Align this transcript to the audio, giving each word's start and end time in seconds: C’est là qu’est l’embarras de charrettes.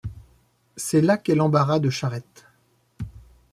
C’est 0.77 1.01
là 1.01 1.15
qu’est 1.15 1.35
l’embarras 1.35 1.77
de 1.77 1.91
charrettes. 1.91 2.47